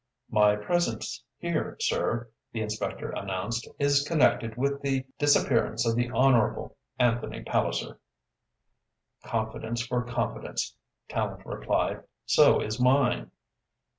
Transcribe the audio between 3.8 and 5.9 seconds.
connected with the disappearance